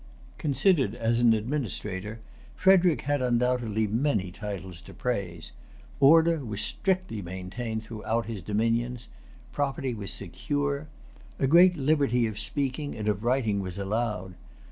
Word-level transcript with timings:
Considered 0.39 0.95
as 0.95 1.21
an 1.21 1.31
administrator, 1.31 2.21
Frederic 2.55 3.01
had 3.01 3.21
undoubtedly 3.21 3.85
many 3.85 4.31
titles 4.31 4.81
to 4.81 4.95
praise. 4.95 5.51
Order 5.99 6.43
was 6.43 6.59
strictly 6.61 7.21
maintained 7.21 7.83
throughout 7.83 8.25
his 8.25 8.41
dominions. 8.41 9.09
Property 9.51 9.93
was 9.93 10.09
secure. 10.11 10.87
A 11.37 11.45
great 11.45 11.77
liberty 11.77 12.25
of 12.25 12.39
speaking 12.39 12.97
and 12.97 13.07
of 13.07 13.23
writing 13.23 13.59
was 13.59 13.77
allowed. 13.77 14.33